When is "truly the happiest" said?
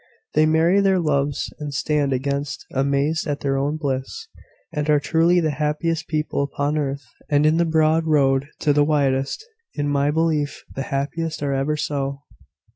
4.99-6.07